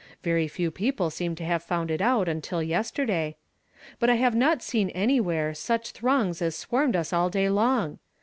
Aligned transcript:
Very 0.23 0.47
few 0.47 0.71
people 0.71 1.11
seem 1.11 1.35
to 1.35 1.45
have 1.45 1.61
found 1.61 1.91
it 1.91 2.01
out, 2.01 2.25
uniil 2.25 2.67
yester 2.67 3.05
day,— 3.05 3.37
but 3.99 4.09
I 4.09 4.15
have 4.15 4.33
not 4.33 4.63
seen 4.63 4.89
anywhere, 4.89 5.53
such 5.53 5.91
throngs 5.91 6.41
as 6.41 6.55
swarmed 6.55 6.95
us 6.95 7.13
all 7.13 7.29
day 7.29 7.49
long. 7.51 7.99